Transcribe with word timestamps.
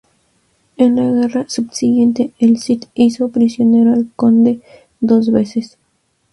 En 0.77 0.95
la 0.95 1.03
guerra 1.03 1.45
subsiguiente, 1.47 2.33
el 2.39 2.57
Cid 2.57 2.85
hizo 2.95 3.29
prisionero 3.29 3.93
al 3.93 4.09
conde 4.15 4.59
dos 4.99 5.31
veces. 5.31 5.77